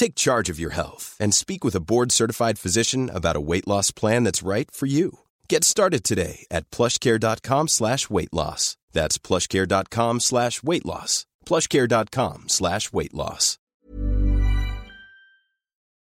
Take 0.00 0.14
charge 0.14 0.48
of 0.48 0.58
your 0.58 0.70
health 0.72 1.14
and 1.20 1.34
speak 1.34 1.62
with 1.62 1.76
a 1.76 1.84
board-certified 1.90 2.58
physician 2.58 3.10
about 3.12 3.36
a 3.36 3.46
weight 3.50 3.68
loss 3.68 3.90
plan 3.90 4.24
that's 4.24 4.42
right 4.42 4.70
for 4.70 4.86
you. 4.86 5.18
Get 5.46 5.62
started 5.62 6.04
today 6.04 6.46
at 6.50 6.70
plushcare.com 6.70 7.68
slash 7.68 8.08
weight 8.08 8.32
loss. 8.32 8.78
That's 8.92 9.18
plushcare.com 9.18 10.20
slash 10.20 10.62
weight 10.62 10.86
loss. 10.86 11.26
plushcare.com 11.44 12.48
slash 12.48 12.92
weight 12.94 13.12
loss. 13.12 13.58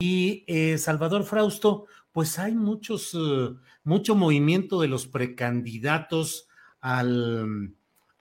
Y 0.01 0.43
eh, 0.49 0.77
Salvador 0.77 1.23
Frausto, 1.23 1.87
pues 2.13 2.37
hay 2.37 2.57
muchos, 2.57 3.15
uh, 3.15 3.55
mucho 3.85 4.17
movimiento 4.17 4.81
de 4.81 4.89
los 4.89 5.07
precandidatos 5.07 6.49
al, 6.81 7.77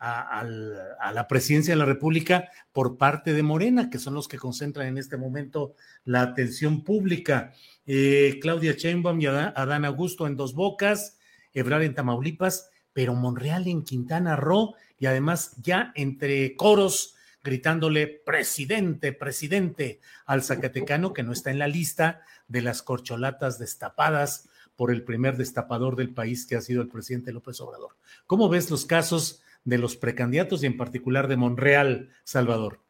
a, 0.05 1.11
la 1.13 1.27
presidencia 1.29 1.73
de 1.73 1.79
la 1.79 1.85
República 1.85 2.49
por 2.73 2.97
parte 2.97 3.31
de 3.31 3.41
Morena, 3.41 3.89
que 3.89 3.99
son 3.99 4.13
los 4.13 4.27
que 4.27 4.37
concentran 4.37 4.87
en 4.87 4.97
este 4.97 5.15
momento 5.15 5.75
la 6.03 6.21
atención 6.21 6.83
pública. 6.83 7.53
Eh, 7.85 8.37
Claudia 8.41 8.73
Sheinbaum 8.73 9.21
y 9.21 9.27
Adán 9.27 9.85
Augusto 9.85 10.27
en 10.27 10.35
Dos 10.35 10.55
Bocas, 10.55 11.17
Ebrar 11.53 11.83
en 11.83 11.95
Tamaulipas, 11.95 12.69
pero 12.91 13.15
Monreal 13.15 13.67
en 13.67 13.83
Quintana 13.83 14.35
Roo 14.35 14.75
y 14.99 15.05
además 15.05 15.55
ya 15.61 15.93
entre 15.95 16.55
coros 16.57 17.15
gritándole 17.41 18.07
presidente, 18.07 19.13
presidente 19.13 19.99
al 20.25 20.43
Zacatecano 20.43 21.13
que 21.13 21.23
no 21.23 21.31
está 21.31 21.49
en 21.51 21.59
la 21.59 21.67
lista 21.67 22.21
de 22.47 22.61
las 22.61 22.81
corcholatas 22.81 23.57
destapadas 23.57 24.49
por 24.75 24.91
el 24.91 25.03
primer 25.03 25.37
destapador 25.37 25.95
del 25.95 26.13
país 26.13 26.45
que 26.45 26.55
ha 26.55 26.61
sido 26.61 26.81
el 26.81 26.89
presidente 26.89 27.31
López 27.31 27.59
Obrador. 27.61 27.95
¿Cómo 28.27 28.49
ves 28.49 28.69
los 28.69 28.85
casos 28.85 29.41
de 29.65 29.77
los 29.77 29.95
precandidatos 29.95 30.63
y 30.63 30.67
en 30.67 30.77
particular 30.77 31.27
de 31.27 31.37
Monreal, 31.37 32.09
Salvador? 32.23 32.83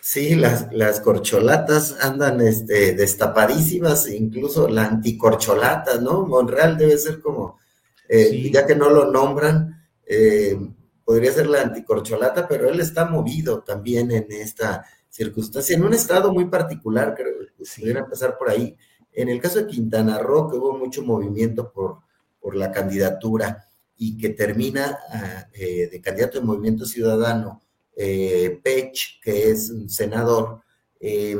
Sí, 0.00 0.34
las, 0.34 0.72
las 0.72 1.00
corcholatas 1.00 1.96
andan 2.00 2.40
este, 2.40 2.94
destapadísimas, 2.94 4.08
incluso 4.10 4.66
la 4.66 4.86
anticorcholata, 4.86 6.00
¿no? 6.00 6.26
Monreal 6.26 6.76
debe 6.76 6.98
ser 6.98 7.20
como, 7.20 7.60
eh, 8.08 8.30
sí. 8.30 8.50
ya 8.50 8.66
que 8.66 8.74
no 8.74 8.90
lo 8.90 9.12
nombran, 9.12 9.80
eh, 10.04 10.58
podría 11.04 11.30
ser 11.30 11.46
la 11.46 11.62
anticorcholata, 11.62 12.48
pero 12.48 12.68
él 12.68 12.80
está 12.80 13.04
movido 13.04 13.62
también 13.62 14.10
en 14.10 14.26
esta 14.32 14.84
circunstancia, 15.08 15.76
en 15.76 15.84
un 15.84 15.94
estado 15.94 16.32
muy 16.32 16.46
particular, 16.46 17.14
creo 17.14 17.34
que 17.56 17.64
sí. 17.64 17.82
pudiera 17.82 18.00
empezar 18.00 18.36
por 18.36 18.50
ahí. 18.50 18.76
En 19.12 19.28
el 19.28 19.40
caso 19.40 19.60
de 19.60 19.68
Quintana 19.68 20.18
Roo, 20.18 20.50
que 20.50 20.56
hubo 20.56 20.76
mucho 20.76 21.04
movimiento 21.04 21.70
por, 21.70 21.98
por 22.40 22.56
la 22.56 22.72
candidatura 22.72 23.68
y 23.96 24.16
que 24.16 24.30
termina 24.30 24.98
uh, 25.14 25.50
eh, 25.52 25.88
de 25.90 26.00
candidato 26.00 26.38
de 26.38 26.46
Movimiento 26.46 26.86
Ciudadano, 26.86 27.62
eh, 27.96 28.60
Pech, 28.62 29.20
que 29.22 29.50
es 29.50 29.70
un 29.70 29.88
senador, 29.88 30.62
eh, 30.98 31.36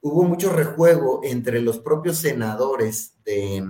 hubo 0.00 0.24
mucho 0.24 0.52
rejuego 0.52 1.20
entre 1.22 1.60
los 1.60 1.78
propios 1.78 2.18
senadores 2.18 3.14
de, 3.24 3.64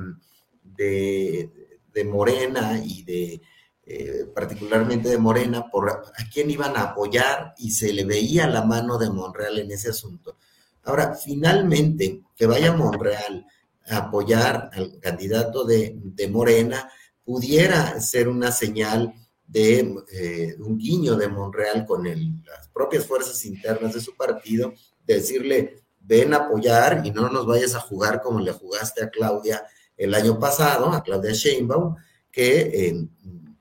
de, 0.62 1.50
de 1.93 2.05
Morena 2.05 2.81
y 2.84 3.03
de 3.03 3.43
eh, 3.84 4.27
particularmente 4.33 5.09
de 5.09 5.19
Morena, 5.19 5.69
por 5.69 5.91
a 5.91 6.28
quién 6.33 6.49
iban 6.50 6.77
a 6.77 6.83
apoyar 6.83 7.53
y 7.59 7.72
se 7.72 7.93
le 7.93 8.04
veía 8.04 8.47
la 8.47 8.65
mano 8.65 8.97
de 8.97 9.10
Monreal 9.10 9.59
en 9.59 9.72
ese 9.72 9.91
asunto. 9.91 10.37
Ahora, 10.84 11.15
finalmente, 11.15 12.22
que 12.37 12.47
vaya 12.47 12.72
Monreal 12.72 13.44
a 13.89 13.97
apoyar 13.97 14.71
al 14.72 15.00
candidato 15.00 15.65
de, 15.65 15.97
de 15.97 16.28
Morena 16.28 16.89
pudiera 17.25 18.00
ser 18.00 18.28
una 18.28 18.53
señal 18.53 19.15
de 19.47 19.94
eh, 20.12 20.56
un 20.60 20.78
guiño 20.78 21.16
de 21.16 21.28
Monreal 21.28 21.84
con 21.87 22.06
el, 22.06 22.43
las 22.44 22.69
propias 22.69 23.06
fuerzas 23.06 23.44
internas 23.44 23.94
de 23.94 24.00
su 24.00 24.16
partido, 24.16 24.72
de 25.05 25.15
decirle, 25.15 25.83
ven 26.00 26.34
a 26.34 26.38
apoyar 26.38 27.03
y 27.05 27.10
no 27.10 27.28
nos 27.28 27.47
vayas 27.47 27.75
a 27.75 27.81
jugar 27.81 28.22
como 28.22 28.41
le 28.41 28.53
jugaste 28.53 29.05
a 29.05 29.10
Claudia 29.10 29.62
el 29.97 30.15
año 30.15 30.38
pasado, 30.38 30.91
a 30.91 31.03
Claudia 31.03 31.33
Sheinbaum, 31.33 31.97
que 32.31 32.60
eh, 32.60 33.09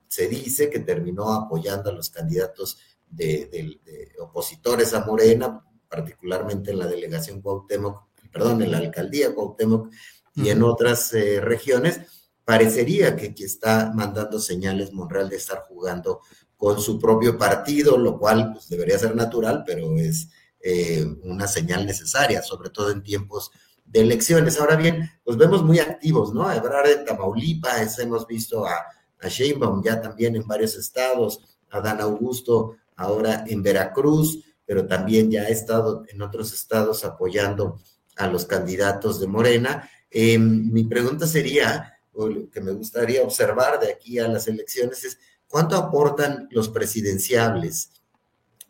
se 0.08 0.28
dice 0.28 0.70
que 0.70 0.80
terminó 0.80 1.32
apoyando 1.32 1.90
a 1.90 1.92
los 1.92 2.10
candidatos 2.10 2.78
de, 3.08 3.48
de, 3.52 3.80
de, 3.84 4.12
opositores 4.20 4.94
a 4.94 5.04
Morena, 5.04 5.62
particularmente 5.88 6.70
en 6.70 6.78
la 6.78 6.86
delegación 6.86 7.42
Cuauhtémoc, 7.42 8.08
perdón, 8.32 8.62
en 8.62 8.70
la 8.70 8.78
alcaldía 8.78 9.34
Cuauhtémoc 9.34 9.92
y 10.34 10.48
en 10.48 10.62
otras 10.62 11.12
eh, 11.12 11.40
regiones, 11.40 12.00
parecería 12.44 13.16
que, 13.16 13.34
que, 13.34 13.44
está 13.44 13.92
mandando 13.94 14.38
señales 14.38 14.92
Monreal 14.92 15.28
de 15.28 15.36
estar 15.36 15.64
jugando 15.68 16.20
con 16.56 16.80
su 16.80 16.98
propio 16.98 17.36
partido, 17.38 17.96
lo 17.98 18.18
cual 18.18 18.52
pues, 18.52 18.68
debería 18.68 18.98
ser 18.98 19.14
natural, 19.14 19.64
pero 19.66 19.96
es 19.96 20.28
eh, 20.60 21.04
una 21.24 21.46
señal 21.46 21.86
necesaria, 21.86 22.42
sobre 22.42 22.70
todo 22.70 22.90
en 22.90 23.02
tiempos 23.02 23.50
de 23.84 24.00
elecciones. 24.00 24.60
Ahora 24.60 24.76
bien, 24.76 25.10
los 25.24 25.36
vemos 25.36 25.62
muy 25.62 25.78
activos, 25.78 26.32
¿no? 26.32 26.50
Ebrard 26.52 26.90
en 26.90 27.04
Tamaulipas, 27.04 27.98
hemos 27.98 28.26
visto 28.26 28.64
a 28.66 28.76
a 29.22 29.28
Sheinbaum 29.28 29.82
ya 29.82 30.00
también 30.00 30.36
en 30.36 30.46
varios 30.46 30.76
estados, 30.76 31.40
a 31.70 31.80
Dan 31.80 32.00
Augusto 32.00 32.76
ahora 32.96 33.44
en 33.46 33.62
Veracruz, 33.62 34.44
pero 34.66 34.86
también 34.86 35.30
ya 35.30 35.42
ha 35.42 35.48
estado 35.48 36.04
en 36.08 36.20
otros 36.22 36.52
estados 36.52 37.04
apoyando 37.04 37.80
a 38.16 38.26
los 38.26 38.44
candidatos 38.44 39.20
de 39.20 39.26
Morena. 39.26 39.88
Eh, 40.10 40.38
mi 40.38 40.84
pregunta 40.84 41.26
sería, 41.26 41.98
o 42.14 42.28
lo 42.28 42.50
que 42.50 42.60
me 42.60 42.72
gustaría 42.72 43.22
observar 43.22 43.80
de 43.80 43.92
aquí 43.92 44.18
a 44.18 44.28
las 44.28 44.48
elecciones 44.48 45.04
es, 45.04 45.18
¿cuánto 45.48 45.76
aportan 45.76 46.48
los 46.50 46.68
presidenciables 46.68 47.90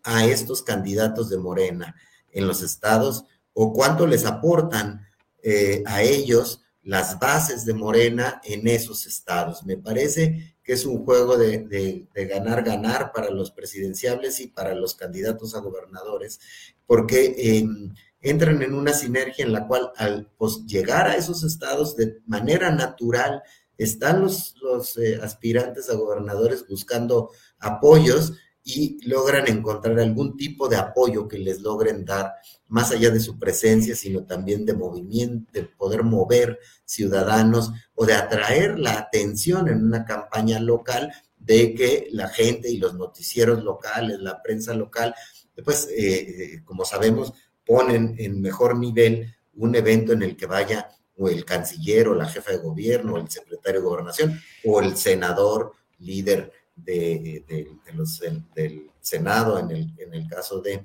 a 0.03 0.27
estos 0.27 0.63
candidatos 0.63 1.29
de 1.29 1.39
Morena 1.39 1.95
en 2.33 2.47
los 2.47 2.63
estados 2.63 3.25
o 3.53 3.73
cuánto 3.73 4.07
les 4.07 4.25
aportan 4.25 5.07
eh, 5.43 5.83
a 5.87 6.03
ellos 6.03 6.63
las 6.83 7.19
bases 7.19 7.65
de 7.65 7.75
Morena 7.75 8.41
en 8.45 8.67
esos 8.67 9.07
estados. 9.07 9.65
Me 9.65 9.77
parece 9.77 10.57
que 10.65 10.73
es 10.73 10.85
un 10.85 11.05
juego 11.05 11.37
de, 11.37 12.07
ganar, 12.15 12.65
ganar 12.65 13.13
para 13.13 13.31
los 13.31 13.51
presidenciables 13.51 14.41
y 14.41 14.49
para 14.49 14.75
los 14.75 14.95
candidatos 14.95 15.55
a 15.55 15.61
gobernadores, 15.61 16.41
porque 16.87 17.35
eh, 17.37 17.67
entran 18.23 18.63
en 18.63 18.75
una 18.75 18.93
sinergia 18.93 19.45
en 19.45 19.53
la 19.53 19.67
cual 19.67 19.93
al 19.97 20.31
pues, 20.39 20.65
llegar 20.67 21.09
a 21.09 21.17
esos 21.17 21.45
estados 21.45 21.97
de 21.97 22.21
manera 22.27 22.71
natural, 22.71 23.43
están 23.77 24.21
los, 24.21 24.55
los 24.63 24.97
eh, 24.97 25.19
aspirantes 25.21 25.91
a 25.91 25.95
gobernadores 25.95 26.67
buscando 26.69 27.31
apoyos 27.59 28.35
y 28.65 28.99
logran 29.09 29.49
encontrar 29.49 29.99
algún 29.99 30.37
tipo 30.37 30.69
de 30.69 30.77
apoyo 30.77 31.27
que 31.27 31.39
les 31.39 31.61
logren 31.61 32.05
dar, 32.05 32.35
más 32.69 32.93
allá 32.93 33.11
de 33.11 33.19
su 33.19 33.39
presencia, 33.39 33.97
sino 33.97 34.25
también 34.25 34.65
de 34.65 34.75
movimiento, 34.75 35.51
de 35.53 35.65
poder 35.65 36.05
mover 36.05 36.61
ciudadanos 36.85 37.73
o 37.95 38.07
de 38.07 38.15
atraer 38.15 38.79
la 38.79 38.99
atención 38.99 39.69
en 39.69 39.85
una 39.85 40.05
campaña 40.05 40.61
local 40.61 41.13
de 41.37 41.75
que 41.75 42.09
la 42.13 42.29
gente 42.29 42.71
y 42.71 42.79
los 42.79 42.95
noticieros 42.95 43.65
locales, 43.65 44.21
la 44.21 44.41
prensa 44.43 44.75
local, 44.75 45.13
pues, 45.65 45.89
eh, 45.91 46.63
como 46.65 46.85
sabemos, 46.85 47.33
ponen 47.67 48.15
en 48.19 48.41
mejor 48.41 48.79
nivel 48.79 49.35
un 49.55 49.75
evento 49.75 50.13
en 50.13 50.23
el 50.23 50.37
que 50.37 50.47
vaya 50.47 50.89
o 51.17 51.29
el 51.29 51.45
canciller 51.45 52.09
o 52.09 52.15
la 52.15 52.29
jefa 52.29 52.53
de 52.53 52.59
gobierno 52.59 53.15
o 53.15 53.19
el 53.19 53.31
secretario 53.31 53.81
de 53.81 53.87
gobernación 53.87 54.41
o 54.65 54.81
el 54.81 54.97
senador 54.97 55.73
líder 55.99 56.53
de, 56.75 57.45
los, 57.95 58.21
del 58.55 58.91
Senado, 59.01 59.59
en 59.59 59.71
el, 59.71 59.95
en 59.99 60.15
el 60.15 60.29
caso 60.29 60.61
de, 60.61 60.85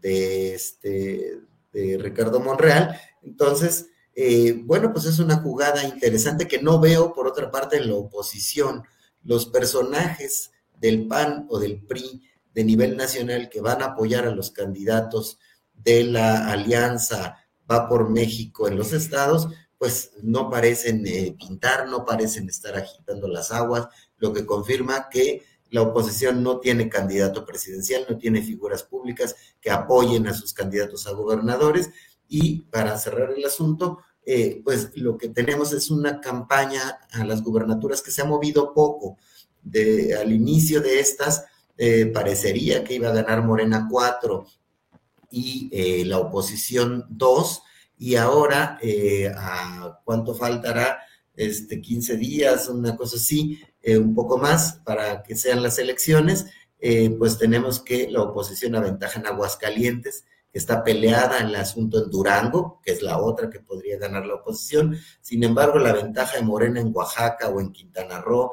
de, 0.00 0.54
este, 0.54 1.38
de 1.72 1.98
Ricardo 1.98 2.40
Monreal. 2.40 2.98
Entonces, 3.22 3.86
eh, 4.14 4.60
bueno, 4.64 4.92
pues 4.92 5.06
es 5.06 5.18
una 5.18 5.36
jugada 5.36 5.84
interesante 5.84 6.46
que 6.46 6.60
no 6.60 6.80
veo, 6.80 7.12
por 7.12 7.26
otra 7.26 7.50
parte, 7.50 7.76
en 7.76 7.88
la 7.88 7.94
oposición. 7.94 8.84
Los 9.24 9.46
personajes 9.46 10.50
del 10.78 11.06
PAN 11.06 11.46
o 11.48 11.58
del 11.58 11.82
PRI 11.82 12.22
de 12.52 12.64
nivel 12.64 12.96
nacional 12.96 13.48
que 13.48 13.60
van 13.60 13.82
a 13.82 13.86
apoyar 13.86 14.26
a 14.26 14.34
los 14.34 14.50
candidatos 14.50 15.38
de 15.74 16.04
la 16.04 16.50
alianza 16.50 17.42
Va 17.70 17.88
por 17.88 18.10
México 18.10 18.68
en 18.68 18.76
los 18.76 18.92
estados, 18.92 19.48
pues 19.78 20.12
no 20.22 20.50
parecen 20.50 21.06
eh, 21.06 21.34
pintar, 21.38 21.88
no 21.88 22.04
parecen 22.04 22.48
estar 22.48 22.76
agitando 22.76 23.28
las 23.28 23.52
aguas, 23.52 23.88
lo 24.18 24.32
que 24.32 24.44
confirma 24.44 25.08
que 25.08 25.44
la 25.70 25.82
oposición 25.82 26.42
no 26.42 26.58
tiene 26.58 26.88
candidato 26.88 27.46
presidencial, 27.46 28.04
no 28.08 28.18
tiene 28.18 28.42
figuras 28.42 28.82
públicas 28.82 29.36
que 29.60 29.70
apoyen 29.70 30.26
a 30.26 30.34
sus 30.34 30.52
candidatos 30.52 31.06
a 31.06 31.12
gobernadores. 31.12 31.90
Y 32.28 32.62
para 32.62 32.98
cerrar 32.98 33.32
el 33.34 33.44
asunto, 33.44 34.00
eh, 34.26 34.60
pues 34.62 34.90
lo 34.96 35.16
que 35.16 35.28
tenemos 35.28 35.72
es 35.72 35.90
una 35.90 36.20
campaña 36.20 37.00
a 37.10 37.24
las 37.24 37.42
gubernaturas 37.42 38.02
que 38.02 38.10
se 38.10 38.22
ha 38.22 38.26
movido 38.26 38.74
poco. 38.74 39.16
De, 39.62 40.14
al 40.14 40.32
inicio 40.32 40.80
de 40.82 41.00
estas, 41.00 41.44
eh, 41.78 42.06
parecería 42.06 42.84
que 42.84 42.94
iba 42.94 43.08
a 43.08 43.14
ganar 43.14 43.42
Morena 43.42 43.88
4 43.90 44.46
y 45.32 45.68
eh, 45.72 46.04
la 46.04 46.18
oposición 46.18 47.06
2, 47.08 47.62
y 47.98 48.16
ahora, 48.16 48.78
¿a 49.36 50.00
cuánto 50.04 50.34
faltará? 50.34 51.00
Este, 51.34 51.80
15 51.80 52.16
días, 52.16 52.68
una 52.68 52.96
cosa 52.96 53.16
así, 53.16 53.60
un 53.86 54.14
poco 54.14 54.38
más 54.38 54.80
para 54.84 55.22
que 55.22 55.36
sean 55.36 55.62
las 55.62 55.78
elecciones, 55.78 56.46
pues 57.18 57.38
tenemos 57.38 57.80
que 57.80 58.10
la 58.10 58.22
oposición 58.22 58.74
aventaja 58.74 59.20
en 59.20 59.26
Aguascalientes, 59.28 60.24
que 60.52 60.58
está 60.58 60.84
peleada 60.84 61.38
en 61.38 61.46
el 61.46 61.56
asunto 61.56 62.04
en 62.04 62.10
Durango, 62.10 62.80
que 62.84 62.92
es 62.92 63.02
la 63.02 63.18
otra 63.18 63.48
que 63.48 63.60
podría 63.60 63.98
ganar 63.98 64.26
la 64.26 64.34
oposición. 64.34 64.98
Sin 65.22 65.42
embargo, 65.44 65.78
la 65.78 65.94
ventaja 65.94 66.36
de 66.36 66.42
Morena 66.42 66.80
en 66.80 66.92
Oaxaca 66.94 67.48
o 67.48 67.58
en 67.60 67.72
Quintana 67.72 68.20
Roo 68.20 68.52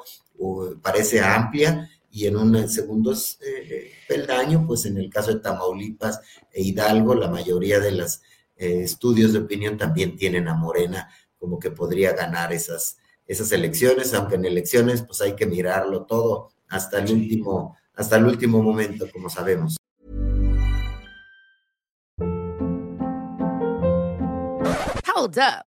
parece 0.81 1.20
amplia 1.20 1.90
y 2.11 2.27
en 2.27 2.38
un 2.38 2.67
segundo 2.67 3.13
eh, 3.13 3.91
peldaño, 4.07 4.65
pues 4.65 4.85
en 4.85 4.97
el 4.97 5.09
caso 5.09 5.33
de 5.33 5.39
Tamaulipas 5.39 6.19
e 6.51 6.61
Hidalgo, 6.63 7.15
la 7.15 7.29
mayoría 7.29 7.79
de 7.79 7.91
los 7.91 8.21
eh, 8.56 8.81
estudios 8.83 9.33
de 9.33 9.39
opinión 9.39 9.77
también 9.77 10.17
tienen 10.17 10.47
a 10.47 10.56
Morena 10.56 11.09
como 11.38 11.59
que 11.59 11.71
podría 11.71 12.13
ganar 12.13 12.51
esas, 12.51 12.97
esas 13.25 13.51
elecciones, 13.51 14.13
aunque 14.13 14.35
en 14.35 14.45
elecciones 14.45 15.03
pues 15.03 15.21
hay 15.21 15.35
que 15.35 15.45
mirarlo 15.45 16.06
todo 16.06 16.50
hasta 16.67 17.00
el 17.00 17.11
último, 17.11 17.77
hasta 17.94 18.17
el 18.17 18.25
último 18.25 18.61
momento, 18.61 19.07
como 19.11 19.29
sabemos. 19.29 19.77
Hold 25.15 25.38
up. 25.38 25.69